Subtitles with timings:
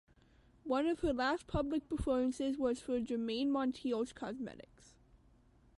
[0.63, 4.95] One of her last public performances was for Germaine Monteil's cosmetics.